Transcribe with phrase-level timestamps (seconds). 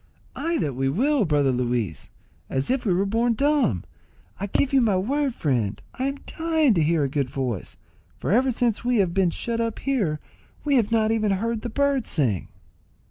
[0.35, 2.09] Ay that we will, brother Luis,
[2.49, 3.83] as if we were born dumb.
[4.39, 7.77] I give you my word, friend, I am dying to hear a good voice,
[8.17, 10.19] for ever since we have been shut up here
[10.65, 12.47] we have not even heard the birds sing."